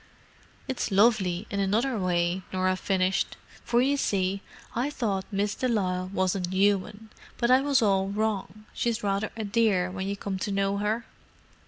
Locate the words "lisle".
5.67-6.09